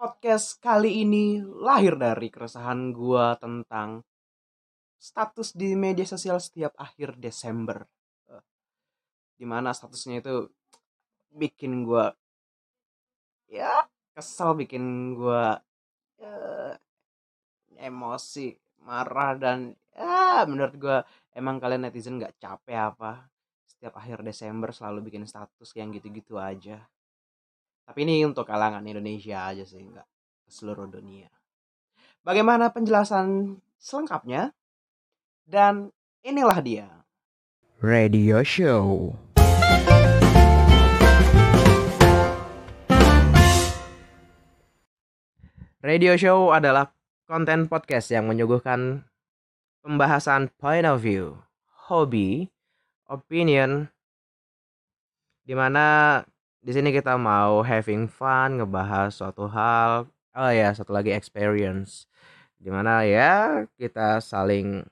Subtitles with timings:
[0.00, 4.00] podcast kali ini lahir dari keresahan gua tentang
[4.96, 7.84] status di media sosial setiap akhir Desember.
[8.32, 8.40] Eh,
[9.36, 10.48] Di mana statusnya itu
[11.36, 12.08] bikin gua
[13.52, 13.84] ya
[14.16, 15.60] kesel, bikin gua
[16.16, 16.72] eh,
[17.76, 18.56] emosi,
[18.88, 19.58] marah dan
[19.92, 20.98] ya menurut gua
[21.36, 23.28] emang kalian netizen nggak capek apa
[23.68, 26.88] setiap akhir Desember selalu bikin status yang gitu-gitu aja.
[27.86, 30.06] Tapi ini untuk kalangan Indonesia aja sih, nggak
[30.46, 31.30] ke seluruh dunia.
[32.20, 34.52] Bagaimana penjelasan selengkapnya?
[35.48, 35.90] Dan
[36.22, 36.86] inilah dia.
[37.80, 39.16] Radio Show.
[45.80, 46.92] Radio Show adalah
[47.24, 49.08] konten podcast yang menyuguhkan
[49.80, 51.40] pembahasan point of view,
[51.88, 52.52] hobi,
[53.08, 53.88] opinion,
[55.48, 56.20] di mana
[56.60, 60.04] di sini kita mau having fun, ngebahas suatu hal,
[60.36, 62.04] oh ya satu lagi experience,
[62.60, 64.84] di mana ya kita saling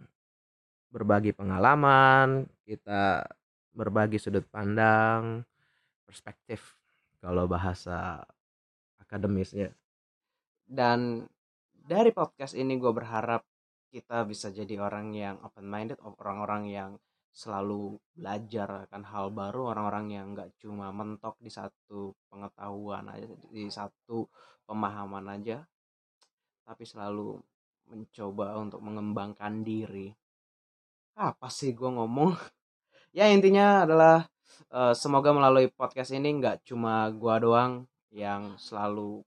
[0.89, 3.28] berbagi pengalaman, kita
[3.77, 5.44] berbagi sudut pandang,
[6.08, 6.80] perspektif
[7.20, 8.24] kalau bahasa
[8.96, 9.77] akademisnya.
[10.64, 11.28] Dan
[11.84, 13.44] dari podcast ini gue berharap
[13.92, 16.91] kita bisa jadi orang yang open minded, orang-orang yang
[17.39, 23.70] selalu belajar akan hal baru, orang-orang yang nggak cuma mentok di satu pengetahuan aja, di
[23.70, 24.27] satu
[24.67, 25.62] pemahaman aja,
[26.67, 27.39] tapi selalu
[27.86, 30.11] mencoba untuk mengembangkan diri.
[31.14, 32.34] Apa sih gue ngomong?
[33.19, 34.27] ya intinya adalah
[34.75, 37.73] eh, semoga melalui podcast ini nggak cuma gua doang
[38.11, 39.23] yang selalu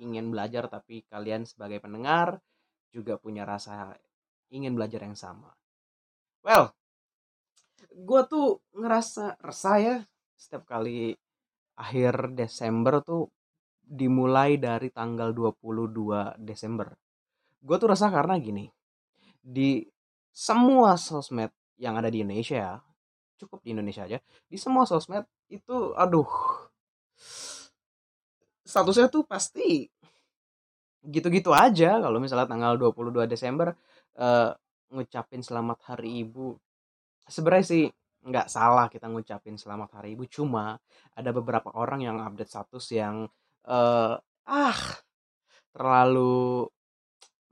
[0.00, 2.40] ingin belajar tapi kalian sebagai pendengar
[2.92, 3.92] juga punya rasa
[4.48, 5.52] ingin belajar yang sama.
[6.40, 6.72] Well,
[7.96, 9.96] gue tuh ngerasa resah ya
[10.36, 11.16] setiap kali
[11.80, 13.32] akhir Desember tuh
[13.80, 16.92] dimulai dari tanggal 22 Desember.
[17.62, 18.68] Gue tuh resah karena gini,
[19.40, 19.80] di
[20.28, 21.48] semua sosmed
[21.80, 22.74] yang ada di Indonesia ya,
[23.40, 26.26] cukup di Indonesia aja, di semua sosmed itu aduh
[28.66, 29.86] statusnya tuh pasti
[31.06, 33.70] gitu-gitu aja kalau misalnya tanggal 22 Desember
[34.18, 34.50] eh,
[34.90, 36.58] ngucapin selamat hari ibu
[37.26, 37.84] sebenarnya sih
[38.26, 40.74] nggak salah kita ngucapin selamat hari ibu cuma
[41.14, 43.26] ada beberapa orang yang update status yang
[43.66, 44.14] eh,
[44.46, 44.80] ah
[45.76, 46.66] terlalu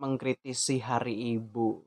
[0.00, 1.84] mengkritisi hari ibu.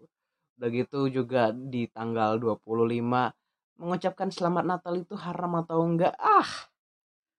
[0.57, 6.49] Begitu juga di tanggal 25 mengucapkan selamat Natal itu haram atau enggak ah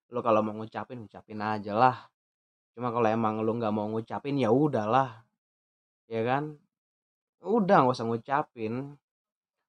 [0.09, 1.97] lo kalau mau ngucapin ngucapin aja lah.
[2.73, 5.25] Cuma kalau emang lo nggak mau ngucapin ya udahlah
[6.09, 6.57] ya kan?
[7.43, 8.97] Udah nggak usah ngucapin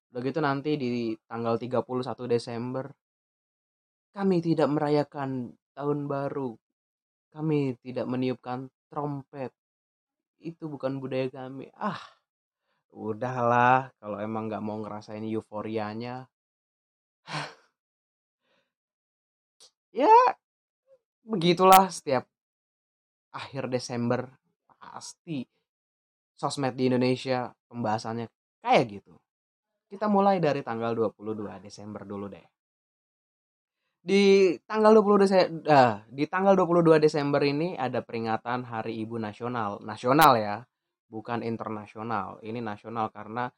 [0.09, 1.86] udah gitu nanti di tanggal 31
[2.25, 2.86] Desember
[4.09, 6.58] kami tidak merayakan tahun baru.
[7.30, 9.53] Kami tidak meniupkan trompet.
[10.42, 11.69] Itu bukan budaya kami.
[11.78, 12.00] Ah
[12.90, 16.28] udahlah kalau emang nggak mau ngerasain euforianya.
[19.90, 20.14] Ya
[21.25, 22.30] begitulah setiap
[23.34, 24.30] akhir Desember.
[24.80, 25.50] Pasti
[26.38, 28.30] sosmed di Indonesia pembahasannya
[28.62, 29.18] kayak gitu.
[29.89, 32.45] Kita mulai dari tanggal 22 Desember dulu deh.
[34.00, 39.81] Di tanggal 20 Desember ah, di tanggal 22 Desember ini ada peringatan Hari Ibu Nasional.
[39.81, 40.55] Nasional ya,
[41.09, 42.38] bukan internasional.
[42.45, 43.50] Ini nasional karena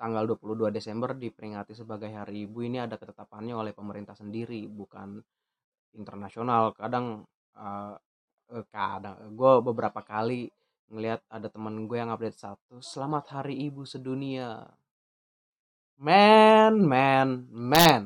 [0.00, 5.20] tanggal 22 Desember diperingati sebagai Hari Ibu ini ada ketetapannya oleh pemerintah sendiri, bukan
[6.00, 6.72] internasional.
[6.72, 7.28] Kadang
[7.60, 7.94] eh,
[8.72, 10.48] kadang gue beberapa kali
[10.92, 14.68] ngelihat ada temen gue yang update satu selamat hari ibu sedunia
[15.98, 18.02] man man man.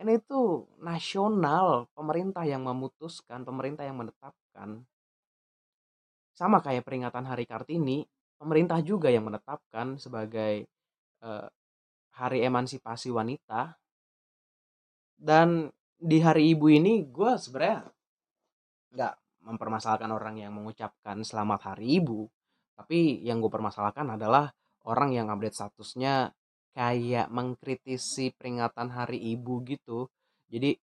[0.00, 4.84] Ini tuh nasional pemerintah yang memutuskan pemerintah yang menetapkan.
[6.34, 8.04] Sama kayak peringatan hari kartini
[8.36, 10.66] pemerintah juga yang menetapkan sebagai
[11.24, 11.48] eh,
[12.14, 13.78] hari emansipasi wanita.
[15.14, 17.86] Dan di hari ibu ini gue sebenarnya
[18.92, 19.14] nggak
[19.46, 22.26] mempermasalahkan orang yang mengucapkan selamat hari ibu.
[22.74, 24.50] Tapi yang gue permasalahkan adalah
[24.84, 26.34] orang yang update statusnya
[26.74, 30.10] kayak mengkritisi peringatan hari ibu gitu.
[30.50, 30.74] Jadi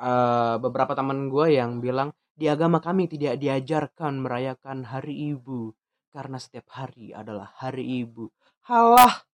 [0.00, 5.70] eh, beberapa teman gue yang bilang di agama kami tidak diajarkan merayakan hari ibu
[6.14, 8.30] karena setiap hari adalah hari ibu.
[8.70, 9.26] Halah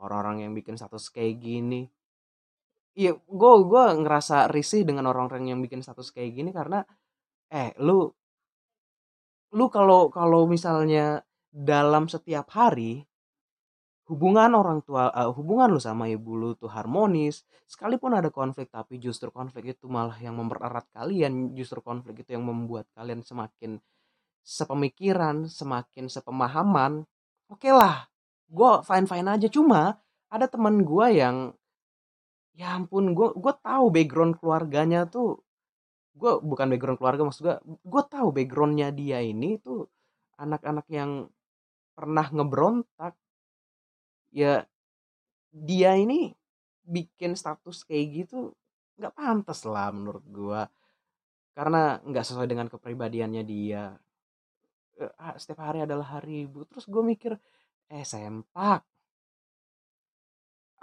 [0.00, 1.88] orang-orang yang bikin status kayak gini.
[2.96, 6.86] Iya gue gue ngerasa risih dengan orang-orang yang bikin status kayak gini karena
[7.50, 8.06] eh lu
[9.54, 13.06] lu kalau kalau misalnya dalam setiap hari
[14.08, 19.00] hubungan orang tua uh, hubungan lu sama ibu lu tuh harmonis sekalipun ada konflik tapi
[19.00, 23.80] justru konflik itu malah yang mempererat kalian justru konflik itu yang membuat kalian semakin
[24.44, 27.08] sepemikiran semakin sepemahaman
[27.48, 28.12] oke okay lah
[28.50, 29.48] gue fine fine aja.
[29.50, 29.98] Cuma
[30.30, 31.36] ada teman gue yang
[32.54, 35.42] ya ampun gue gue tahu background keluarganya tuh
[36.14, 39.90] gue bukan background keluarga maksud gue gue tahu backgroundnya dia ini tuh
[40.38, 41.26] anak-anak yang
[41.98, 43.18] pernah ngeberontak
[44.34, 44.66] ya
[45.54, 46.34] dia ini
[46.82, 48.50] bikin status kayak gitu
[48.98, 50.66] nggak pantas lah menurut gua.
[51.54, 53.94] Karena nggak sesuai dengan kepribadiannya dia.
[55.38, 56.66] Setiap hari adalah hari ibu.
[56.66, 57.32] Terus gue mikir
[57.94, 58.82] eh sempak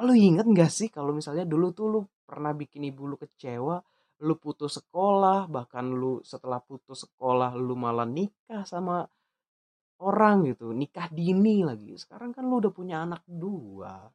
[0.01, 3.77] lu inget nggak sih kalau misalnya dulu tuh lu pernah bikin ibu lu kecewa
[4.25, 9.06] lu putus sekolah bahkan lu setelah putus sekolah lu malah nikah sama
[10.01, 11.94] orang gitu nikah dini lagi.
[11.95, 14.09] Sekarang kan lu udah punya anak dua.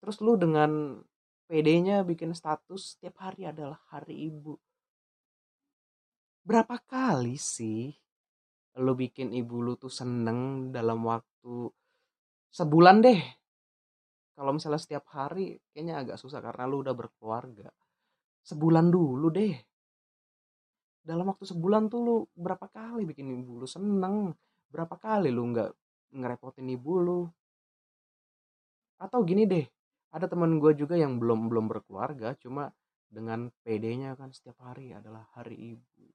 [0.00, 0.96] Terus lu dengan
[1.44, 4.56] PD-nya bikin status setiap hari adalah hari ibu.
[6.40, 7.92] Berapa kali sih
[8.80, 11.68] lu bikin ibu lu tuh seneng dalam waktu
[12.48, 13.20] sebulan deh?
[14.32, 17.68] Kalau misalnya setiap hari kayaknya agak susah karena lu udah berkeluarga.
[18.40, 19.52] Sebulan dulu deh
[21.00, 24.36] dalam waktu sebulan tuh lu berapa kali bikin ibu lu seneng?
[24.68, 25.70] Berapa kali lu nggak
[26.14, 27.20] ngerepotin ibu lu?
[29.00, 29.64] Atau gini deh
[30.10, 32.74] ada teman gue juga yang belum belum berkeluarga cuma
[33.10, 36.06] dengan PD-nya kan setiap hari adalah hari ibu.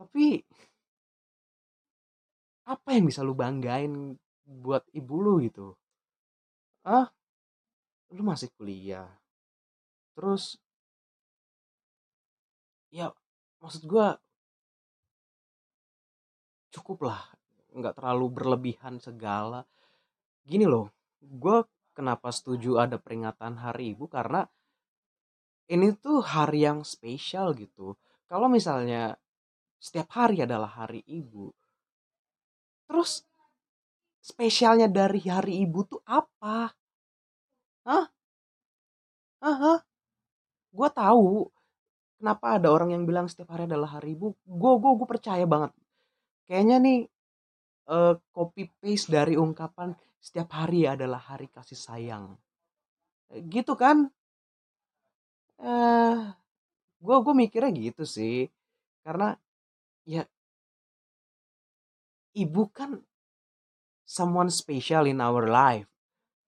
[0.00, 0.40] Tapi
[2.64, 5.76] apa yang bisa lu banggain buat ibu lu gitu?
[6.84, 7.12] Ah
[8.10, 9.06] lu masih kuliah.
[10.16, 10.58] Terus
[12.90, 13.10] ya
[13.62, 14.06] maksud gue
[16.74, 17.22] cukup lah
[17.70, 19.62] nggak terlalu berlebihan segala.
[20.42, 20.90] Gini loh
[21.22, 21.62] gue
[21.94, 24.10] kenapa setuju ada peringatan hari ibu?
[24.10, 24.42] Karena
[25.70, 27.94] ini tuh hari yang spesial gitu.
[28.26, 29.14] Kalau misalnya
[29.78, 31.50] setiap hari adalah hari ibu
[32.90, 33.22] terus
[34.18, 36.74] spesialnya dari hari ibu tuh apa?
[37.86, 38.06] Hah?
[39.40, 39.78] Hah,
[40.74, 41.48] gue tahu
[42.20, 44.36] kenapa ada orang yang bilang setiap hari adalah hari ibu?
[44.44, 45.72] Gue gue gue percaya banget.
[46.44, 46.98] Kayaknya nih
[47.88, 52.36] uh, copy paste dari ungkapan setiap hari adalah hari kasih sayang.
[53.32, 54.12] Gitu kan?
[55.56, 56.28] Eh uh,
[57.00, 58.44] gue gue mikirnya gitu sih.
[59.00, 59.32] Karena
[60.04, 60.28] ya
[62.36, 63.00] ibu kan
[64.04, 65.88] someone special in our life.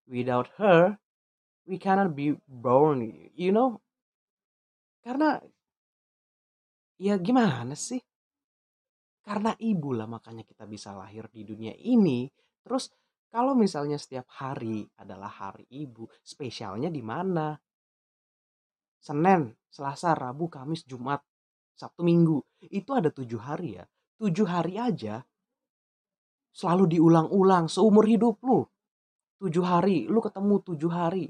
[0.05, 1.01] Without her
[1.65, 3.81] we cannot be born you know?
[5.01, 5.41] Karena
[7.03, 7.99] ya gimana sih?
[9.23, 12.31] Karena ibu lah makanya kita bisa lahir di dunia ini.
[12.63, 12.95] Terus
[13.27, 17.59] kalau misalnya setiap hari adalah hari ibu, spesialnya di mana?
[19.03, 21.19] Senin, Selasa, Rabu, Kamis, Jumat,
[21.75, 22.39] Sabtu, Minggu.
[22.71, 23.85] Itu ada tujuh hari ya.
[24.23, 25.27] Tujuh hari aja
[26.55, 28.63] selalu diulang-ulang seumur hidup lu.
[29.43, 31.27] Tujuh hari, lu ketemu tujuh hari.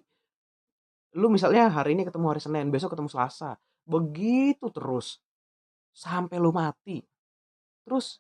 [1.16, 3.56] Lu misalnya hari ini ketemu hari Senin, besok ketemu Selasa.
[3.88, 5.16] Begitu terus
[5.92, 7.04] sampai lu mati.
[7.84, 8.18] Terus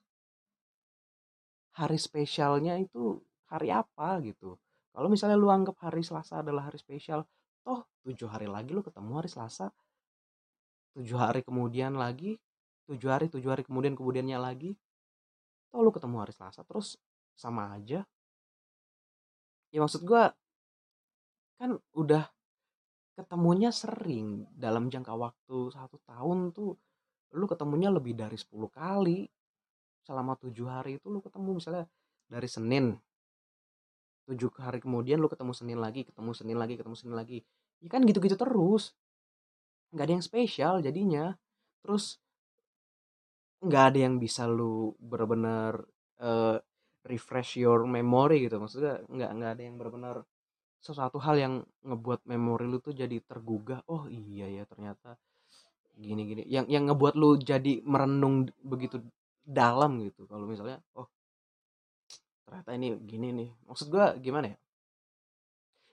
[1.72, 4.60] hari spesialnya itu hari apa gitu.
[4.92, 7.24] Kalau misalnya lu anggap hari Selasa adalah hari spesial,
[7.64, 9.72] toh tujuh hari lagi lu ketemu hari Selasa.
[10.92, 12.36] Tujuh hari kemudian lagi,
[12.84, 14.76] tujuh hari, tujuh hari kemudian kemudiannya lagi,
[15.72, 16.60] toh lu ketemu hari Selasa.
[16.68, 17.00] Terus
[17.32, 18.04] sama aja.
[19.72, 20.24] Ya maksud gue
[21.56, 22.28] kan udah
[23.16, 26.76] ketemunya sering dalam jangka waktu satu tahun tuh
[27.32, 29.24] lu ketemunya lebih dari 10 kali
[30.02, 31.84] selama tujuh hari itu lu ketemu misalnya
[32.28, 32.96] dari Senin.
[34.26, 37.38] Tujuh hari kemudian lu ketemu Senin lagi ketemu Senin lagi ketemu Senin lagi.
[37.82, 38.94] Ya kan gitu-gitu terus.
[39.94, 41.34] Nggak ada yang spesial jadinya.
[41.82, 42.20] Terus
[43.62, 45.86] nggak ada yang bisa lu bener-bener
[46.18, 46.58] uh,
[47.06, 48.58] refresh your memory gitu.
[48.58, 50.16] Maksudnya nggak nggak ada yang bener-bener
[50.82, 51.54] sesuatu hal yang
[51.86, 53.86] ngebuat memori lu tuh jadi tergugah.
[53.86, 55.14] Oh iya ya ternyata
[55.92, 59.00] gini gini yang yang ngebuat lu jadi merenung begitu
[59.44, 60.24] dalam gitu.
[60.30, 61.08] Kalau misalnya oh
[62.48, 63.50] ternyata ini gini nih.
[63.68, 64.58] Maksud gua gimana ya?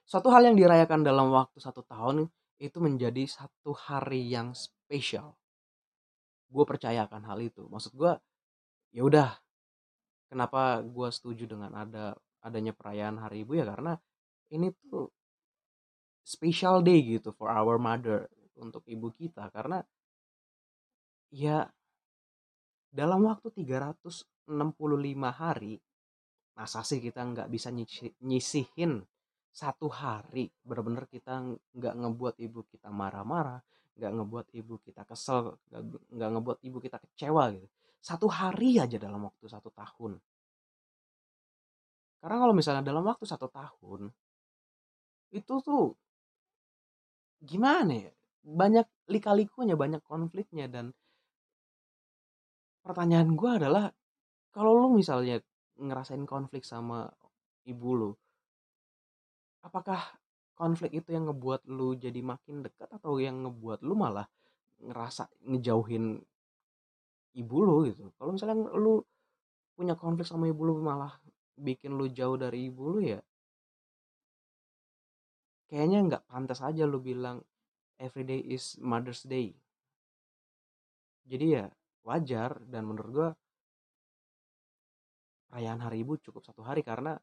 [0.09, 2.25] Suatu hal yang dirayakan dalam waktu satu tahun
[2.57, 5.37] itu menjadi satu hari yang spesial.
[6.49, 7.69] Gue percayakan hal itu.
[7.69, 8.17] Maksud gue
[8.89, 9.37] ya udah.
[10.29, 13.53] Kenapa gue setuju dengan ada adanya perayaan hari ibu?
[13.53, 14.01] Ya karena
[14.49, 15.13] ini tuh
[16.25, 19.79] special day gitu for our mother untuk ibu kita karena
[21.31, 21.65] ya
[22.89, 24.49] dalam waktu 365
[25.33, 25.77] hari
[26.57, 27.71] masa sih kita nggak bisa
[28.19, 29.05] nyisihin
[29.49, 30.51] satu hari?
[30.61, 31.39] Bener-bener kita
[31.73, 33.61] nggak ngebuat ibu kita marah-marah
[33.99, 35.59] nggak ngebuat ibu kita kesel
[36.15, 37.67] nggak ngebuat ibu kita kecewa gitu.
[37.99, 40.15] Satu hari aja dalam waktu satu tahun.
[42.19, 44.11] Karena kalau misalnya dalam waktu satu tahun
[45.29, 45.95] itu tuh
[47.39, 48.11] gimana ya
[48.49, 50.89] banyak lika-likunya banyak konfliknya dan
[52.81, 53.85] pertanyaan gue adalah
[54.49, 55.37] kalau lu misalnya
[55.77, 57.05] ngerasain konflik sama
[57.69, 58.11] ibu lu
[59.61, 60.01] apakah
[60.57, 64.27] konflik itu yang ngebuat lu jadi makin dekat atau yang ngebuat lu malah
[64.79, 66.19] ngerasa ngejauhin
[67.35, 68.11] ibu lu gitu?
[68.15, 69.03] Kalau misalnya lu
[69.75, 71.15] punya konflik sama ibu lu malah
[71.55, 73.19] bikin lu jauh dari ibu lu ya
[75.69, 77.39] kayaknya nggak pantas aja lu bilang
[77.99, 79.53] everyday is Mother's Day.
[81.27, 81.69] Jadi ya
[82.07, 83.29] wajar dan menurut gua
[85.51, 87.19] perayaan hari ibu cukup satu hari karena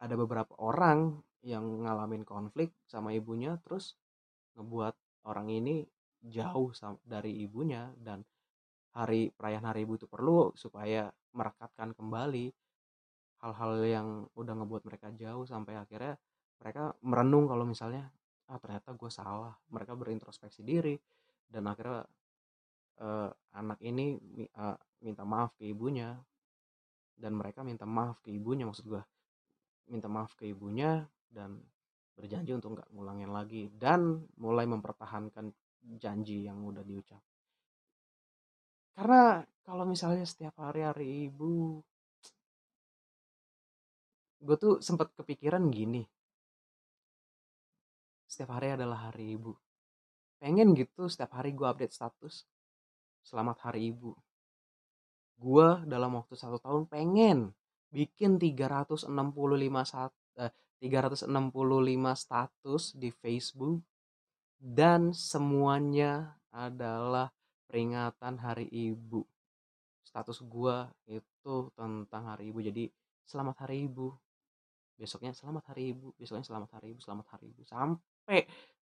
[0.00, 3.96] ada beberapa orang yang ngalamin konflik sama ibunya terus
[4.56, 4.94] ngebuat
[5.28, 5.84] orang ini
[6.20, 6.72] jauh
[7.04, 8.24] dari ibunya dan
[8.92, 12.52] hari perayaan hari ibu itu perlu supaya merekatkan kembali
[13.40, 16.20] hal-hal yang udah ngebuat mereka jauh sampai akhirnya
[16.60, 18.12] mereka merenung kalau misalnya
[18.50, 19.54] ah ternyata gue salah.
[19.70, 20.98] Mereka berintrospeksi diri
[21.46, 22.02] dan akhirnya
[23.00, 24.18] uh, anak ini
[24.58, 26.18] uh, minta maaf ke ibunya.
[27.20, 29.02] Dan mereka minta maaf ke ibunya maksud gue
[29.90, 31.58] minta maaf ke ibunya dan
[32.14, 35.50] berjanji untuk nggak ngulangin lagi dan mulai mempertahankan
[35.98, 37.20] janji yang udah diucap.
[38.94, 41.82] Karena kalau misalnya setiap hari hari ibu
[44.40, 46.00] gue tuh sempat kepikiran gini
[48.40, 49.52] setiap hari adalah hari ibu
[50.40, 52.48] pengen gitu setiap hari gue update status
[53.20, 54.16] selamat hari ibu
[55.36, 57.52] gue dalam waktu satu tahun pengen
[57.92, 59.12] bikin 365
[59.84, 60.08] saat
[60.40, 60.48] eh,
[60.80, 61.28] 365
[62.16, 63.84] status di Facebook
[64.56, 67.32] dan semuanya adalah
[67.68, 69.24] peringatan Hari Ibu.
[70.04, 70.76] Status gue
[71.08, 72.60] itu tentang Hari Ibu.
[72.64, 72.84] Jadi
[73.24, 74.08] selamat Hari Ibu.
[75.00, 77.62] Besoknya selamat Hari Ibu, besoknya selamat Hari Ibu, selamat Hari Ibu.
[77.64, 78.09] Sampai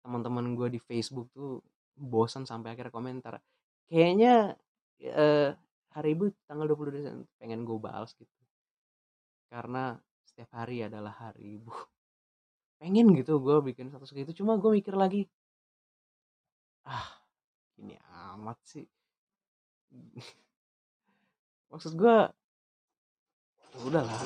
[0.05, 1.65] teman-teman gue di Facebook tuh
[1.95, 3.33] bosan sampai akhirnya komentar.
[3.89, 4.53] Kayaknya
[5.01, 5.49] eh,
[5.95, 8.29] hari ibu tanggal 22 Desember pengen gue balas gitu.
[9.47, 9.95] Karena
[10.27, 11.71] setiap hari adalah hari ibu.
[12.81, 15.25] Pengen gitu gue bikin status gitu cuma gue mikir lagi.
[16.83, 17.23] Ah
[17.79, 17.95] ini
[18.35, 18.85] amat sih.
[21.71, 22.17] Maksud gue
[23.75, 24.21] ya udahlah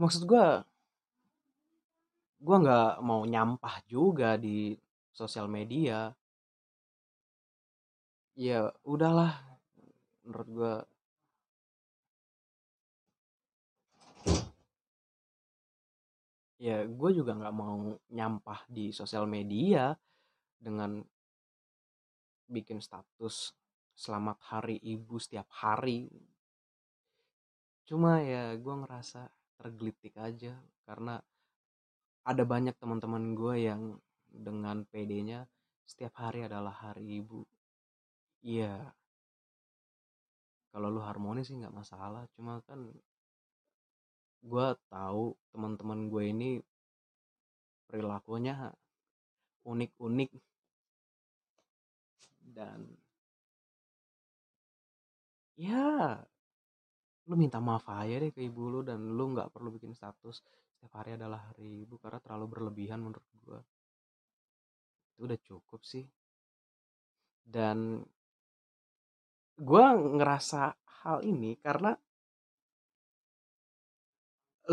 [0.00, 0.46] maksud gue
[2.40, 4.72] gue nggak mau nyampah juga di
[5.12, 6.08] sosial media.
[8.38, 9.36] Ya udahlah
[10.24, 10.74] menurut gue
[16.60, 19.96] ya gue juga nggak mau nyampah di sosial media
[20.60, 21.00] dengan
[22.48, 23.52] bikin status
[24.00, 26.08] selamat hari ibu setiap hari.
[27.84, 29.28] Cuma ya gue ngerasa
[29.60, 30.56] tergelitik aja
[30.88, 31.20] karena
[32.24, 35.44] ada banyak teman-teman gue yang dengan PD-nya
[35.84, 37.44] setiap hari adalah hari ibu.
[38.40, 38.88] Iya.
[40.72, 42.80] Kalau lu harmonis sih nggak masalah cuma kan
[44.40, 46.50] gue tahu teman-teman gue ini
[47.84, 48.72] perilakunya
[49.68, 50.32] unik-unik.
[52.50, 52.99] Dan
[55.60, 56.16] ya
[57.28, 60.40] lu minta maaf aja deh ke ibu lu dan lu nggak perlu bikin status
[60.72, 63.60] setiap hari adalah hari ibu karena terlalu berlebihan menurut gue
[65.20, 66.08] itu udah cukup sih.
[67.44, 68.00] Dan
[69.60, 69.84] gue
[70.16, 70.72] ngerasa
[71.04, 71.92] hal ini karena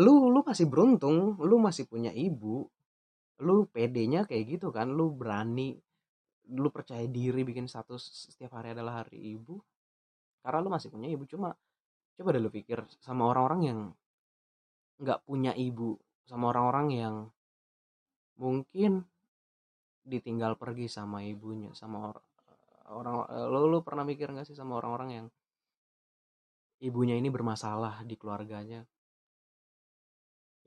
[0.00, 2.64] lu lu masih beruntung lu masih punya ibu
[3.44, 5.76] lu pedenya kayak gitu kan lu berani
[6.54, 9.60] lu percaya diri bikin status setiap hari adalah hari ibu
[10.48, 11.52] karena lu masih punya ibu cuma
[12.16, 13.78] coba deh lu pikir sama orang-orang yang
[14.96, 17.14] nggak punya ibu sama orang-orang yang
[18.40, 19.04] mungkin
[20.08, 22.24] ditinggal pergi sama ibunya sama orang
[22.88, 23.14] orang
[23.52, 25.26] lo lu pernah mikir nggak sih sama orang-orang yang
[26.78, 28.86] ibunya ini bermasalah di keluarganya?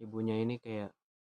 [0.01, 0.91] Ibunya ini kayak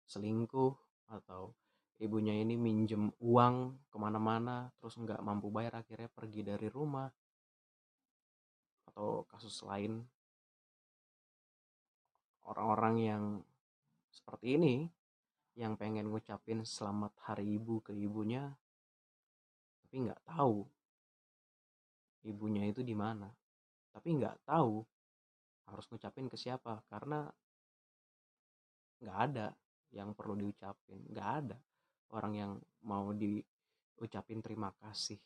[0.06, 0.74] selingkuh
[1.10, 1.54] atau
[2.02, 7.08] ibunya ini minjem uang ke mana-mana terus nggak mampu bayar akhirnya pergi dari rumah
[8.96, 10.08] atau kasus lain.
[12.48, 13.24] Orang-orang yang
[14.08, 14.88] seperti ini
[15.60, 18.56] yang pengen ngucapin selamat hari ibu ke ibunya
[19.84, 20.64] tapi nggak tahu
[22.24, 23.28] ibunya itu di mana.
[23.92, 24.80] Tapi nggak tahu
[25.68, 27.28] harus ngucapin ke siapa karena
[29.04, 29.52] nggak ada
[29.92, 31.58] yang perlu diucapin nggak ada
[32.16, 32.52] orang yang
[32.88, 35.20] mau diucapin terima kasih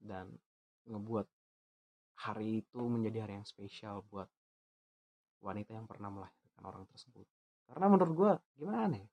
[0.00, 0.32] dan
[0.88, 1.41] ngebuat
[2.22, 4.30] hari itu menjadi hari yang spesial buat
[5.42, 7.26] wanita yang pernah melahirkan orang tersebut.
[7.66, 9.08] Karena menurut gue gimana ya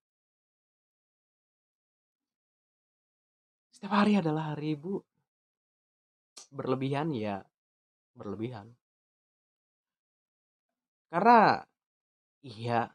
[3.80, 5.00] setiap hari adalah hari ibu.
[6.52, 7.40] Berlebihan ya.
[8.12, 8.76] Berlebihan.
[11.08, 11.64] Karena
[12.44, 12.92] iya.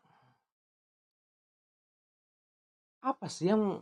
[3.01, 3.81] Apa sih yang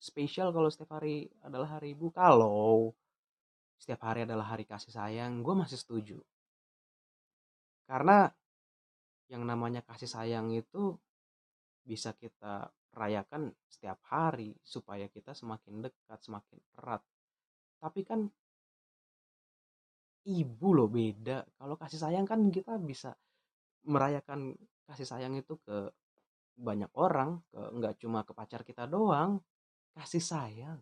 [0.00, 2.08] spesial kalau setiap hari adalah hari ibu?
[2.08, 2.96] Kalau
[3.80, 6.20] setiap hari adalah hari kasih sayang gue masih setuju.
[7.88, 8.28] Karena
[9.32, 11.00] yang namanya kasih sayang itu
[11.80, 17.00] bisa kita rayakan setiap hari supaya kita semakin dekat semakin erat.
[17.80, 18.28] Tapi kan
[20.28, 21.48] ibu loh beda.
[21.56, 23.16] Kalau kasih sayang kan kita bisa
[23.88, 24.52] merayakan
[24.84, 25.88] kasih sayang itu ke
[26.60, 29.40] banyak orang ke nggak cuma ke pacar kita doang.
[29.96, 30.78] Kasih sayang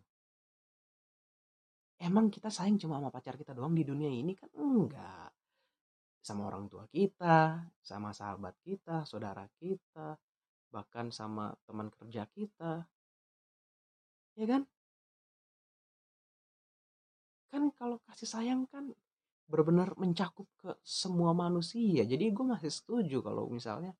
[1.98, 5.30] emang kita sayang cuma sama pacar kita doang di dunia ini kan enggak
[6.22, 10.14] sama orang tua kita sama sahabat kita saudara kita
[10.68, 12.84] bahkan sama teman kerja kita
[14.38, 14.62] ya kan
[17.48, 18.92] kan kalau kasih sayang kan
[19.48, 22.04] benar-benar mencakup ke semua manusia.
[22.04, 23.96] Jadi gue masih setuju kalau misalnya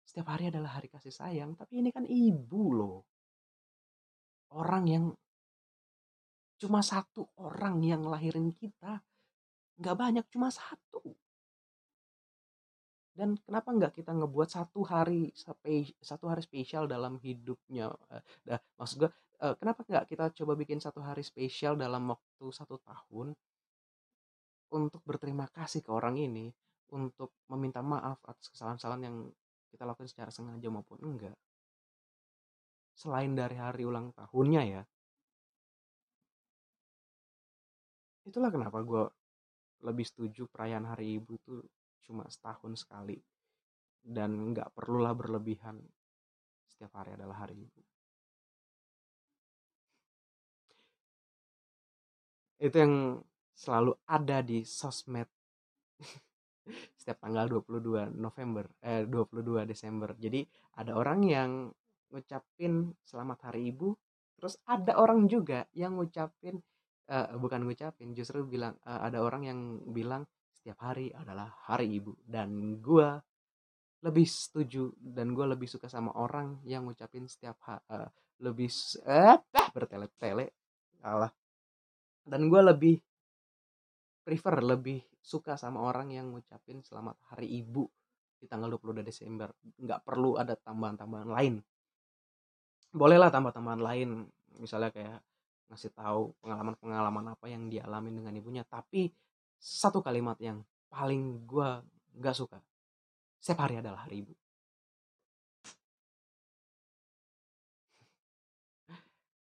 [0.00, 1.52] setiap hari adalah hari kasih sayang.
[1.52, 3.04] Tapi ini kan ibu loh.
[4.56, 5.12] Orang yang
[6.58, 9.00] cuma satu orang yang lahirin kita.
[9.78, 11.02] Nggak banyak, cuma satu.
[13.14, 15.34] Dan kenapa nggak kita ngebuat satu hari
[15.98, 17.90] satu hari spesial dalam hidupnya?
[18.10, 19.10] Uh, maksud gue,
[19.42, 23.34] uh, kenapa nggak kita coba bikin satu hari spesial dalam waktu satu tahun?
[24.72, 26.52] untuk berterima kasih ke orang ini,
[26.92, 29.16] untuk meminta maaf atas kesalahan-kesalahan yang
[29.72, 31.36] kita lakukan secara sengaja maupun enggak.
[32.92, 34.82] Selain dari hari ulang tahunnya ya.
[38.28, 39.08] Itulah kenapa gue
[39.88, 41.64] lebih setuju perayaan hari ibu tuh
[42.04, 43.16] cuma setahun sekali.
[44.04, 45.80] Dan nggak perlulah berlebihan
[46.68, 47.80] setiap hari adalah hari ibu.
[52.60, 52.94] Itu yang
[53.56, 55.26] selalu ada di sosmed
[57.00, 60.12] setiap tanggal 22 November eh 22 Desember.
[60.20, 60.44] Jadi
[60.76, 61.50] ada orang yang
[62.12, 63.96] ngucapin selamat hari ibu,
[64.36, 66.60] terus ada orang juga yang ngucapin
[67.08, 72.14] uh, bukan ngucapin, justru bilang uh, ada orang yang bilang setiap hari adalah hari ibu.
[72.22, 73.18] Dan gua
[73.98, 78.06] lebih setuju dan gue lebih suka sama orang yang ngucapin setiap ha, uh,
[78.38, 78.70] lebih
[79.02, 79.34] eh
[79.74, 80.54] bertele-tele
[81.02, 81.34] Allah
[82.22, 82.94] dan gue lebih
[84.22, 87.88] prefer lebih suka sama orang yang ngucapin selamat hari ibu
[88.38, 89.50] di tanggal 22 Desember.
[89.80, 91.54] Nggak perlu ada tambahan-tambahan lain.
[92.92, 94.08] Bolehlah tambah-tambahan lain
[94.60, 95.18] misalnya kayak
[95.68, 99.12] ngasih tahu pengalaman-pengalaman apa yang dialami dengan ibunya tapi
[99.58, 101.68] satu kalimat yang paling gue
[102.16, 102.58] nggak suka
[103.38, 104.34] setiap hari adalah hari ibu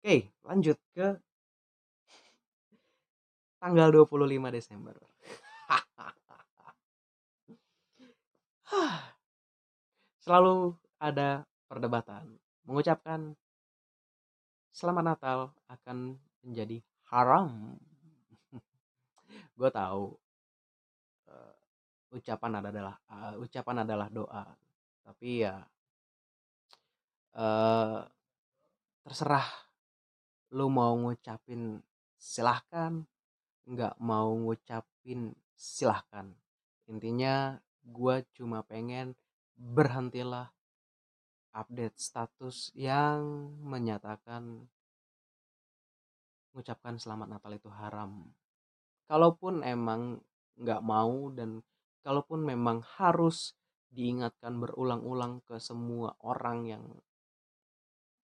[0.03, 1.07] oke lanjut ke
[3.57, 4.95] tanggal 25 Desember.
[10.23, 10.71] Selalu
[11.03, 13.35] ada perdebatan mengucapkan
[14.77, 15.39] selamat Natal
[15.73, 16.77] akan menjadi
[17.09, 17.73] haram.
[19.57, 20.13] Gue tahu
[21.33, 21.55] uh,
[22.13, 24.45] ucapan adalah uh, ucapan adalah doa,
[25.01, 25.65] tapi ya
[27.33, 28.05] uh,
[29.01, 29.49] terserah
[30.53, 31.81] lu mau ngucapin
[32.13, 33.01] silahkan
[33.65, 36.31] nggak mau ngucapin silahkan
[36.85, 39.17] intinya gue cuma pengen
[39.57, 40.53] berhentilah
[41.57, 44.69] update status yang menyatakan
[46.53, 48.29] mengucapkan selamat Natal itu haram.
[49.09, 50.21] Kalaupun emang
[50.57, 51.65] nggak mau dan
[52.05, 53.57] kalaupun memang harus
[53.89, 56.85] diingatkan berulang-ulang ke semua orang yang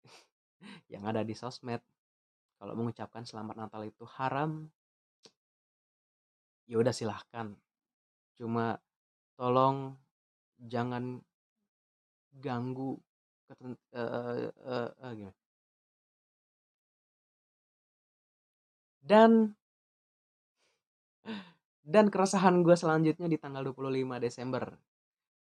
[0.93, 1.81] yang ada di sosmed
[2.59, 4.69] kalau mengucapkan selamat Natal itu haram
[6.67, 7.55] ya udah silahkan
[8.37, 8.77] cuma
[9.39, 9.97] tolong
[10.61, 11.23] jangan
[12.37, 13.01] ganggu
[13.51, 15.37] uh, uh, gimana?
[19.07, 19.55] dan
[21.87, 24.75] dan keresahan gue selanjutnya di tanggal 25 Desember.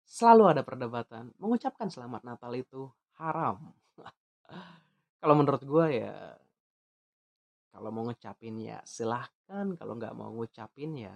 [0.06, 2.86] Selalu ada perdebatan mengucapkan selamat Natal itu
[3.18, 3.74] haram.
[5.20, 6.14] Kalau menurut gue ya
[7.76, 11.12] kalau mau ngucapin ya silahkan kalau nggak mau ngucapin ya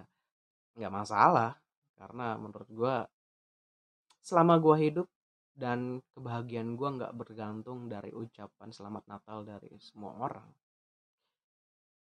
[0.75, 1.55] nggak masalah.
[1.95, 2.95] Karena menurut gue
[4.19, 5.07] selama gue hidup
[5.51, 10.49] dan kebahagiaan gue nggak bergantung dari ucapan selamat Natal dari semua orang.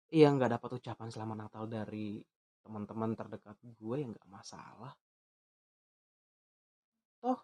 [0.09, 2.19] Iya nggak dapat ucapan selamat Natal dari
[2.65, 4.93] teman-teman terdekat gue ya nggak masalah.
[7.21, 7.39] Toh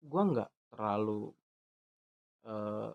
[0.00, 1.32] gue nggak terlalu
[2.46, 2.90] eh,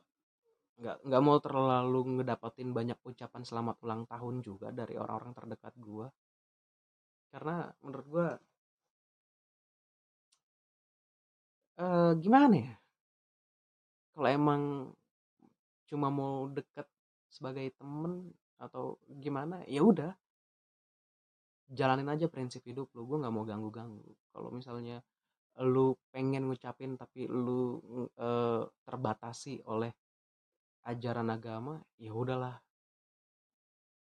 [0.76, 6.08] nggak nggak mau terlalu ngedapetin banyak ucapan selamat ulang tahun juga dari orang-orang terdekat gue
[7.32, 8.28] karena menurut gue
[12.24, 12.74] gimana ya?
[14.16, 14.62] Kalau emang
[15.86, 16.88] cuma mau deket
[17.28, 20.16] sebagai temen atau gimana ya udah.
[21.66, 25.02] Jalanin aja prinsip hidup lu gue nggak mau ganggu ganggu kalau misalnya
[25.66, 27.82] lu pengen ngucapin tapi lu
[28.86, 29.90] terbatasi oleh
[30.86, 32.62] ajaran agama ya udahlah.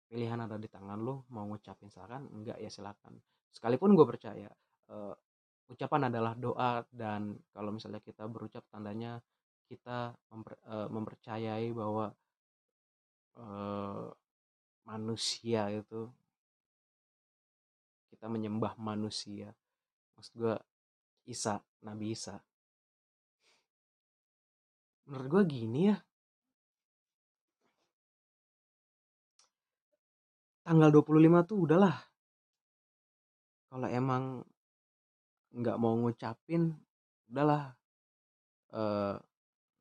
[0.05, 3.17] Pilihan ada di tangan lu mau ngucapin silakan enggak ya silakan.
[3.49, 4.47] Sekalipun gue percaya
[5.65, 9.17] ucapan adalah doa dan kalau misalnya kita berucap tandanya
[9.65, 12.13] kita memper- eh, mempercayai bahwa
[13.35, 14.07] eh,
[14.85, 16.07] manusia itu
[18.13, 19.51] kita menyembah manusia.
[20.15, 20.55] Maksud gue
[21.27, 22.37] Isa Nabi Isa.
[25.09, 25.97] Menurut gue gini ya.
[30.65, 31.97] Tanggal 25 tuh udahlah
[33.69, 34.41] kalau emang
[35.55, 36.75] nggak mau ngucapin
[37.31, 37.71] udahlah
[38.75, 39.15] eh,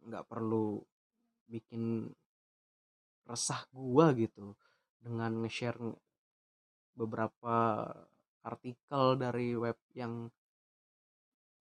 [0.07, 0.79] nggak perlu
[1.51, 2.09] bikin
[3.27, 4.55] resah gua gitu
[5.03, 5.81] dengan nge-share
[6.95, 7.57] beberapa
[8.45, 10.29] artikel dari web yang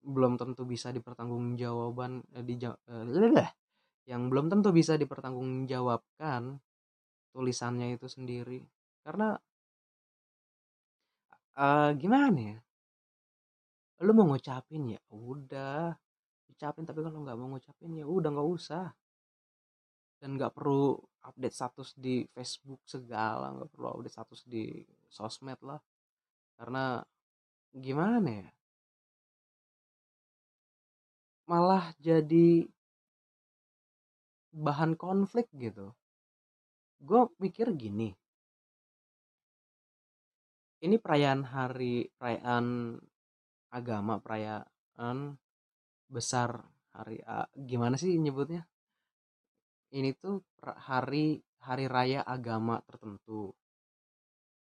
[0.04, 3.52] belum tentu bisa dipertanggungjawabkan eh, di eh,
[4.12, 6.60] yang belum tentu bisa dipertanggungjawabkan
[7.32, 8.60] tulisannya itu sendiri.
[9.02, 9.32] Karena
[11.58, 12.58] eh, gimana ya
[14.02, 15.94] lu mau ngucapin ya udah.
[16.50, 18.88] Ucapin tapi kalau nggak mau ngucapin ya udah nggak usah.
[20.18, 25.80] Dan nggak perlu update status di Facebook segala nggak perlu update status di sosmed lah.
[26.58, 27.04] Karena
[27.76, 28.50] gimana ya?
[31.50, 32.66] Malah jadi
[34.54, 35.92] bahan konflik gitu.
[37.04, 38.14] Gue mikir gini.
[40.84, 42.96] Ini perayaan hari perayaan
[43.74, 45.34] agama perayaan
[46.06, 46.62] besar
[46.94, 48.70] hari A, gimana sih nyebutnya?
[49.94, 53.50] Ini tuh hari hari raya agama tertentu.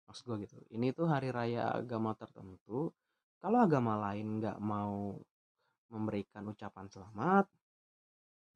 [0.05, 0.57] Maksud gue gitu.
[0.73, 2.93] Ini tuh hari raya agama tertentu.
[3.41, 5.15] Kalau agama lain nggak mau
[5.89, 7.45] memberikan ucapan selamat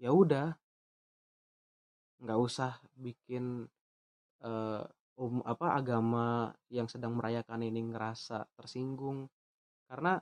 [0.01, 0.53] ya udah.
[2.21, 3.65] Nggak usah bikin
[4.43, 4.83] eh,
[5.17, 9.29] um, apa agama yang sedang merayakan ini ngerasa tersinggung.
[9.87, 10.17] Karena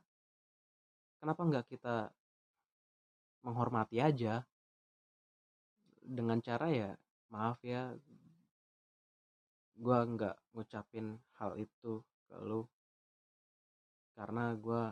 [1.22, 2.10] kenapa nggak kita
[3.46, 4.42] menghormati aja?
[6.02, 6.92] Dengan cara ya
[7.30, 7.94] maaf ya
[9.78, 12.66] gue nggak ngucapin hal itu ke lu.
[14.18, 14.84] Karena gue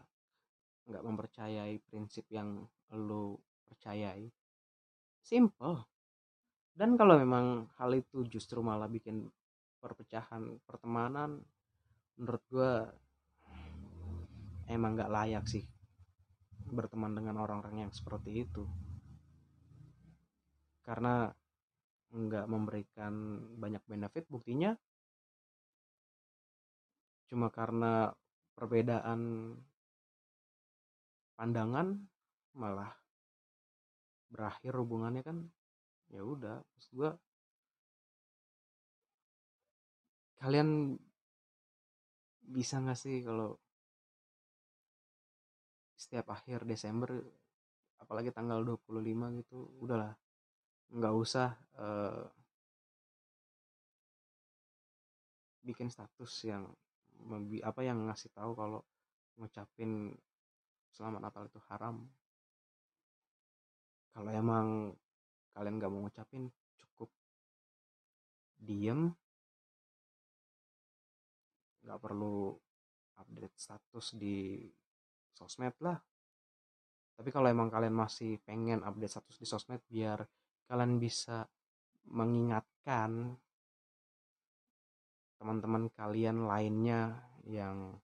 [0.85, 2.61] nggak mempercayai prinsip yang
[2.93, 3.33] lu
[3.65, 4.29] percayai.
[5.25, 5.81] Simple.
[6.77, 9.27] Dan kalau memang hal itu justru malah bikin
[9.81, 11.41] perpecahan pertemanan
[12.19, 12.71] menurut gue
[14.67, 15.63] emang nggak layak sih
[16.71, 18.63] berteman dengan orang-orang yang seperti itu.
[20.85, 21.29] Karena
[22.09, 23.13] nggak memberikan
[23.61, 24.73] banyak benefit buktinya
[27.29, 28.09] cuma karena
[28.57, 29.53] perbedaan
[31.37, 31.93] pandangan
[32.57, 32.89] malah
[34.33, 35.37] berakhir hubungannya kan
[36.09, 36.65] ya udah.
[36.65, 37.11] Maksud gua
[40.41, 40.97] kalian
[42.49, 43.61] bisa nggak sih kalau
[45.99, 47.11] setiap akhir Desember
[47.99, 50.15] apalagi tanggal 25 gitu udahlah
[50.95, 52.23] nggak usah eh,
[55.59, 56.63] bikin status yang
[57.61, 58.81] apa yang ngasih tahu kalau
[59.35, 60.15] ngucapin
[60.95, 62.07] selamat Natal itu haram.
[64.15, 64.95] Kalau emang
[65.53, 67.11] kalian nggak mau ngucapin cukup
[68.57, 69.11] diem.
[71.85, 72.55] Nggak perlu
[73.19, 74.65] update status di
[75.39, 75.95] sosmed lah.
[77.15, 80.19] Tapi kalau emang kalian masih pengen update status di sosmed biar
[80.67, 81.47] kalian bisa
[82.11, 83.39] mengingatkan
[85.39, 87.15] teman-teman kalian lainnya
[87.47, 87.95] yang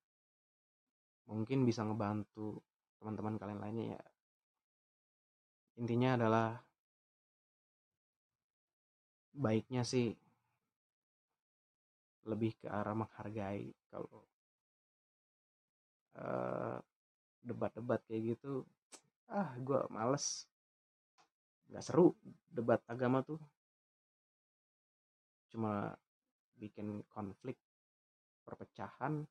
[1.28, 2.63] mungkin bisa ngebantu
[3.04, 4.04] teman-teman kalian lainnya ya.
[5.76, 6.48] Intinya adalah
[9.36, 10.15] baiknya sih
[12.26, 14.24] lebih ke arah menghargai kalau
[16.17, 16.80] uh,
[17.45, 18.65] debat-debat kayak gitu
[19.29, 20.45] ah gue males.
[21.69, 22.13] Nggak seru
[22.49, 23.41] debat agama tuh.
[25.49, 25.93] Cuma
[26.58, 27.58] bikin konflik
[28.45, 29.25] perpecahan.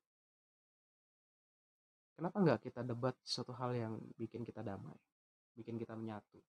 [2.14, 4.94] Kenapa nggak kita debat suatu hal yang bikin kita damai
[5.54, 6.42] bikin kita menyatu?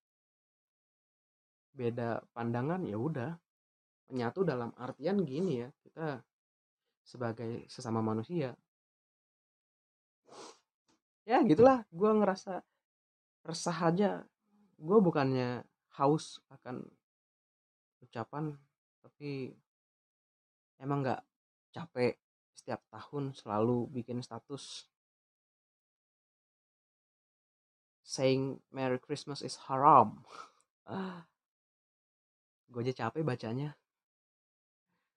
[1.74, 3.32] Beda pandangan ya udah.
[4.06, 6.22] Menyatu dalam artian gini ya kita
[7.02, 8.54] sebagai sesama manusia
[11.26, 12.62] ya gitulah gue ngerasa
[13.42, 14.10] resah aja
[14.78, 15.66] gue bukannya
[15.98, 16.86] haus akan
[18.06, 18.54] ucapan
[19.02, 19.50] tapi
[20.78, 21.22] emang nggak
[21.74, 22.14] capek
[22.54, 24.86] setiap tahun selalu bikin status
[28.06, 30.22] saying Merry Christmas is haram.
[32.70, 33.74] Gue aja capek bacanya.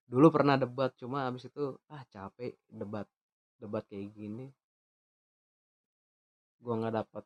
[0.09, 3.05] Dulu pernah debat, cuma abis itu ah capek debat
[3.61, 4.49] debat kayak gini.
[6.59, 7.23] Gue nggak dapat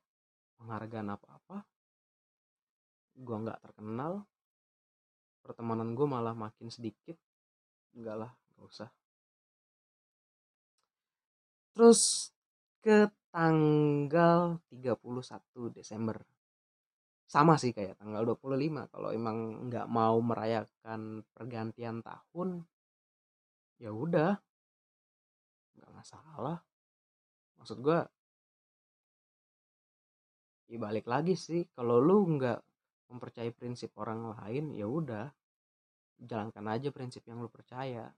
[0.62, 1.58] penghargaan apa-apa.
[3.18, 4.26] Gue nggak terkenal.
[5.44, 7.18] Pertemanan gue malah makin sedikit.
[7.94, 8.90] Enggak lah, nggak usah.
[11.74, 12.30] Terus
[12.86, 16.22] ke tanggal 31 Desember
[17.26, 22.62] sama sih kayak tanggal 25 kalau emang nggak mau merayakan pergantian tahun
[23.82, 24.38] ya udah
[25.82, 26.62] nggak masalah
[27.58, 28.00] maksud gue
[30.74, 32.58] ya balik lagi sih kalau lu nggak
[33.14, 35.30] mempercayai prinsip orang lain ya udah
[36.18, 38.10] jalankan aja prinsip yang lu percaya.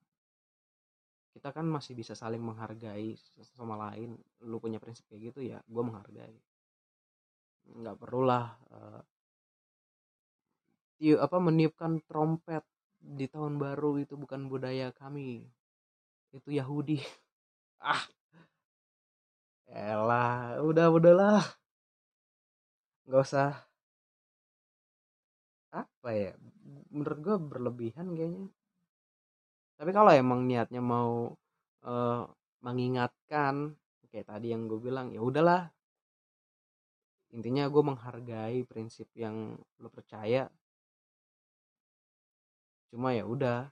[1.35, 3.11] Kita kan masih bisa saling menghargai
[3.51, 4.15] sama lain
[4.47, 6.39] lu punya prinsip kayak gitu ya gue menghargai.
[7.75, 9.03] Nggak perlulah uh,
[10.95, 12.63] tiup apa meniupkan trompet
[13.03, 15.43] di tahun baru itu bukan budaya kami.
[16.31, 17.03] Itu Yahudi.
[17.85, 18.01] Ah!
[19.67, 21.43] Elah udah udahlah
[23.05, 23.53] nggak usah
[25.69, 26.31] apa ya
[26.95, 28.47] menurut gue berlebihan kayaknya.
[29.75, 31.35] Tapi kalau emang niatnya mau
[31.83, 32.23] uh,
[32.63, 33.75] mengingatkan
[34.07, 35.67] kayak tadi yang gue bilang ya udahlah.
[37.35, 40.47] Intinya gue menghargai prinsip yang lo percaya.
[42.87, 43.67] Cuma ya udah.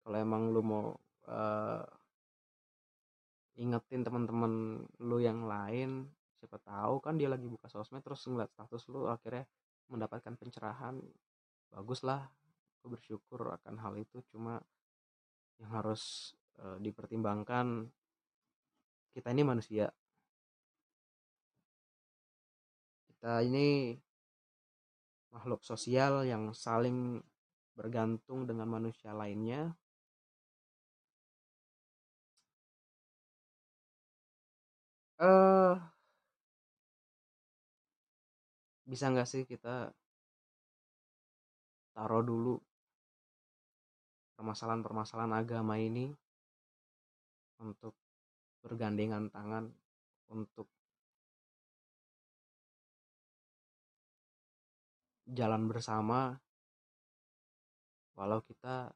[0.00, 0.86] Kalau emang lo mau
[1.28, 1.84] uh,
[3.60, 8.86] ingetin teman-teman lo yang lain siapa tahu kan dia lagi buka sosmed terus ngeliat status
[8.92, 9.48] lo akhirnya
[9.88, 11.00] mendapatkan pencerahan.
[11.72, 12.28] Bagus lah
[12.78, 14.20] aku bersyukur akan hal itu.
[14.30, 14.60] Cuma
[15.56, 17.88] yang harus e, dipertimbangkan
[19.16, 19.88] kita ini manusia.
[23.08, 23.96] Kita ini
[25.32, 27.20] makhluk sosial yang saling
[27.72, 29.72] bergantung dengan manusia lainnya.
[35.16, 35.95] Eh
[38.86, 39.90] bisa nggak sih kita
[41.90, 42.54] taruh dulu
[44.38, 46.14] permasalahan-permasalahan agama ini
[47.58, 47.98] untuk
[48.62, 49.74] bergandengan tangan
[50.30, 50.70] untuk
[55.26, 56.38] jalan bersama
[58.14, 58.94] walau kita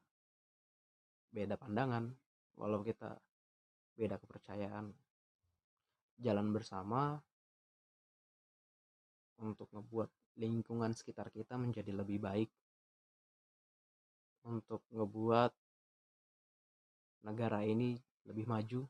[1.35, 2.15] beda pandangan
[2.55, 3.19] walau kita
[3.95, 4.93] beda kepercayaan.
[6.21, 7.17] Jalan bersama
[9.41, 12.49] untuk ngebuat lingkungan sekitar kita menjadi lebih baik.
[14.45, 15.51] Untuk ngebuat
[17.25, 18.81] negara ini lebih maju.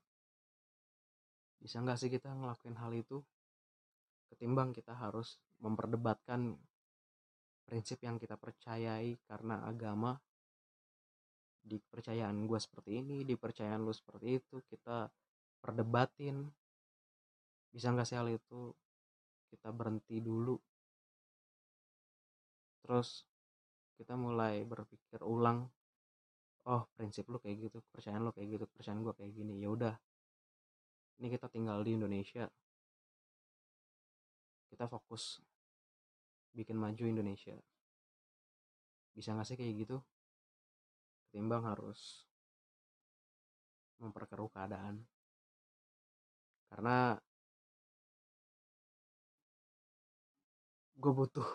[1.61, 3.19] Bisa nggak sih kita ngelakuin hal itu?
[4.31, 6.55] Ketimbang kita harus memperdebatkan
[7.67, 10.17] prinsip yang kita percayai karena agama.
[11.61, 15.11] Di kepercayaan gue seperti ini di percayaan lu seperti itu kita
[15.61, 16.49] perdebatin.
[17.69, 18.73] Bisa nggak sih hal itu
[19.51, 20.55] kita berhenti dulu.
[22.81, 23.27] Terus
[23.99, 25.69] kita mulai berpikir ulang
[26.65, 29.61] oh prinsip lu kayak gitu kepercayaan lu kayak gitu kepercayaan gue kayak gini.
[29.61, 29.95] Ya udah.
[31.21, 32.49] Ini kita tinggal di Indonesia.
[34.71, 35.43] Kita fokus
[36.55, 37.53] bikin maju Indonesia.
[39.11, 39.97] Bisa nggak sih kayak gitu?
[41.29, 42.25] Ketimbang harus
[44.01, 45.05] memperkeruh keadaan.
[46.71, 47.19] Karena
[51.01, 51.49] gue butuh.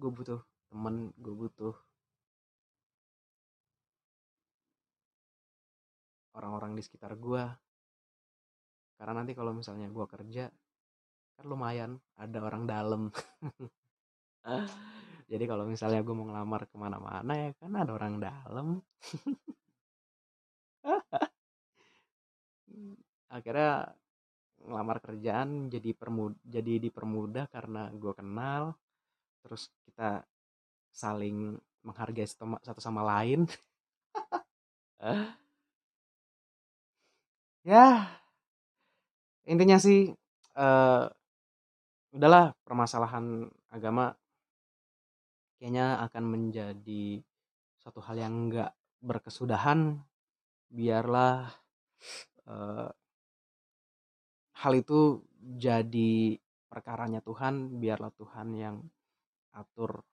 [0.00, 0.40] Gue butuh
[0.70, 1.74] temen gue butuh
[6.38, 7.42] orang-orang di sekitar gue
[8.94, 10.46] karena nanti kalau misalnya gue kerja
[11.34, 13.10] kan lumayan ada orang dalam
[15.30, 18.78] jadi kalau misalnya gue mau ngelamar ke mana-mana ya kan ada orang dalam
[23.36, 23.94] akhirnya
[24.70, 28.78] ngelamar kerjaan jadi permud jadi dipermudah karena gue kenal
[29.42, 30.22] terus kita
[30.94, 33.46] saling menghargai satu sama lain.
[37.60, 38.08] Ya
[39.44, 40.08] intinya sih
[40.56, 41.04] uh,
[42.16, 44.16] udahlah permasalahan agama
[45.60, 47.20] kayaknya akan menjadi
[47.76, 48.72] suatu hal yang enggak
[49.04, 50.00] berkesudahan.
[50.72, 51.52] Biarlah
[52.48, 52.88] uh,
[54.60, 56.36] hal itu jadi
[56.68, 58.76] perkaranya Tuhan biarlah Tuhan yang
[59.56, 60.04] atur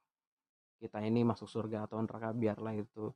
[0.79, 3.11] kita ini masuk surga atau neraka biarlah itu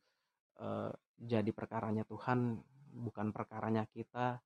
[0.59, 2.59] uh, jadi perkaranya Tuhan
[2.91, 4.43] bukan perkaranya kita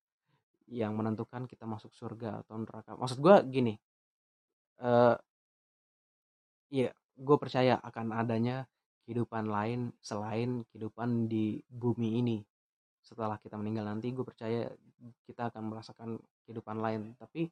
[0.66, 2.98] yang menentukan kita masuk surga atau neraka.
[2.98, 3.74] Maksud gue gini
[4.82, 5.14] uh,
[6.70, 8.66] ya gue percaya akan adanya
[9.06, 12.38] kehidupan lain selain kehidupan di bumi ini.
[13.02, 14.66] Setelah kita meninggal nanti gue percaya
[15.24, 16.10] kita akan merasakan
[16.46, 17.50] kehidupan lain tapi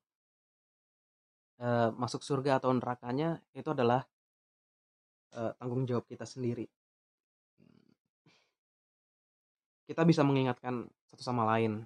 [1.59, 4.07] e, masuk surga atau nerakanya itu adalah
[5.35, 6.67] e, tanggung jawab kita sendiri.
[9.85, 11.85] Kita bisa mengingatkan satu sama lain.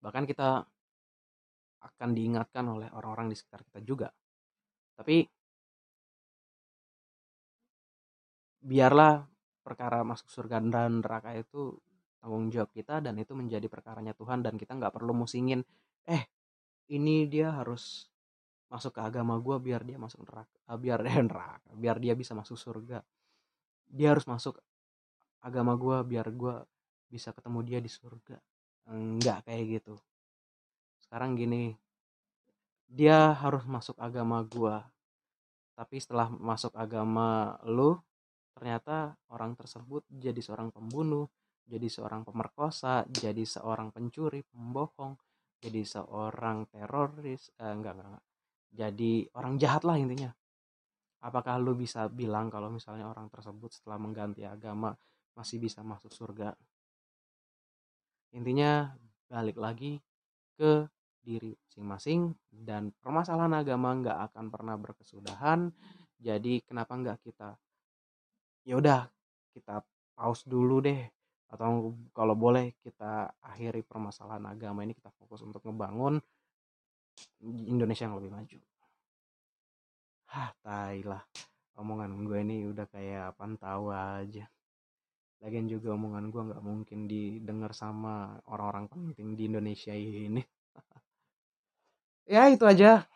[0.00, 0.64] Bahkan kita
[1.84, 4.08] akan diingatkan oleh orang-orang di sekitar kita juga.
[4.96, 5.28] Tapi
[8.64, 9.20] biarlah
[9.60, 11.76] perkara masuk surga dan neraka itu
[12.24, 15.60] tanggung jawab kita dan itu menjadi perkaranya Tuhan dan kita nggak perlu musingin
[16.08, 16.24] eh
[16.88, 18.08] ini dia harus
[18.72, 22.32] masuk ke agama gue biar dia masuk neraka uh, biar dia neraka biar dia bisa
[22.32, 23.04] masuk surga.
[23.84, 24.58] Dia harus masuk
[25.44, 26.54] agama gue biar gue
[27.12, 28.40] bisa ketemu dia di surga.
[28.88, 29.94] Enggak kayak gitu.
[31.04, 31.76] Sekarang gini
[32.88, 34.76] dia harus masuk agama gue
[35.74, 37.98] tapi setelah masuk agama lu
[38.54, 41.26] ternyata orang tersebut jadi seorang pembunuh
[41.64, 45.16] jadi seorang pemerkosa, jadi seorang pencuri, pembohong,
[45.58, 48.24] jadi seorang teroris, eh, enggak, enggak, enggak.
[48.74, 50.30] Jadi orang jahat lah intinya.
[51.24, 54.92] Apakah lu bisa bilang kalau misalnya orang tersebut setelah mengganti agama
[55.32, 56.52] masih bisa masuk surga?
[58.36, 58.92] Intinya
[59.30, 59.96] balik lagi
[60.58, 60.84] ke
[61.24, 65.72] diri masing-masing dan permasalahan agama nggak akan pernah berkesudahan.
[66.20, 67.56] Jadi kenapa nggak kita
[68.64, 69.08] ya udah
[69.52, 69.84] kita
[70.16, 71.13] pause dulu deh
[71.54, 76.18] atau kalau boleh kita akhiri permasalahan agama ini kita fokus untuk ngebangun
[77.46, 78.58] Indonesia yang lebih maju.
[80.34, 81.22] Hah, tai lah.
[81.78, 84.50] Omongan gue ini udah kayak apa tahu aja.
[85.38, 90.42] Lagian juga omongan gue nggak mungkin didengar sama orang-orang penting di Indonesia ini.
[92.34, 93.06] ya itu aja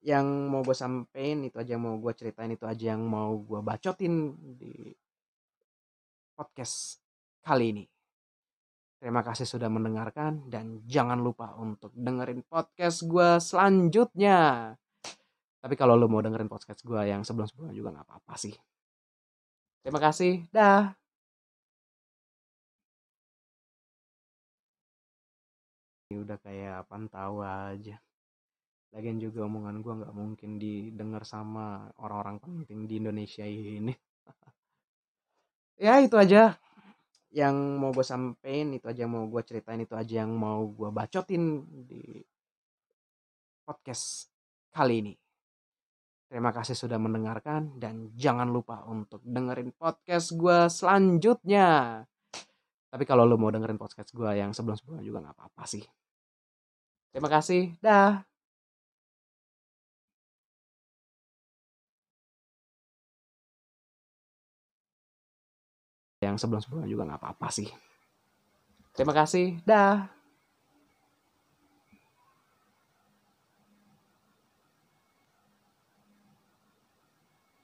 [0.00, 3.60] yang mau gue sampein, itu aja yang mau gue ceritain, itu aja yang mau gue
[3.60, 4.94] bacotin di
[6.38, 7.05] podcast
[7.46, 7.84] kali ini.
[8.98, 14.74] Terima kasih sudah mendengarkan dan jangan lupa untuk dengerin podcast gue selanjutnya.
[15.62, 18.56] Tapi kalau lo mau dengerin podcast gue yang sebelum-sebelumnya juga nggak apa-apa sih.
[19.86, 20.90] Terima kasih, dah.
[26.10, 27.96] Ini udah kayak apa tahu aja.
[28.90, 33.94] Lagian juga omongan gue nggak mungkin didengar sama orang-orang penting di Indonesia ini.
[35.84, 36.58] ya itu aja
[37.34, 40.90] yang mau gue sampein itu aja yang mau gue ceritain itu aja yang mau gue
[40.94, 42.22] bacotin di
[43.66, 44.30] podcast
[44.70, 45.14] kali ini.
[46.26, 52.02] Terima kasih sudah mendengarkan dan jangan lupa untuk dengerin podcast gue selanjutnya.
[52.90, 55.86] Tapi kalau lo mau dengerin podcast gue yang sebelum-sebelumnya juga nggak apa-apa sih.
[57.14, 58.35] Terima kasih, dah.
[66.26, 67.70] Yang sebelum-sebelumnya juga nggak apa-apa sih.
[68.96, 70.15] Terima kasih, dah.